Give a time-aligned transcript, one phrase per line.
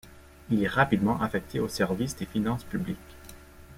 [0.49, 2.97] Il est rapidement affecté au service des finances publiques.